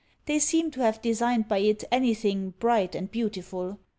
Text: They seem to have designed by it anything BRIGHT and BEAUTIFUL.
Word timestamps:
They 0.25 0.39
seem 0.39 0.71
to 0.71 0.79
have 0.79 1.03
designed 1.03 1.47
by 1.47 1.59
it 1.59 1.83
anything 1.91 2.55
BRIGHT 2.59 2.95
and 2.95 3.11
BEAUTIFUL. 3.11 3.77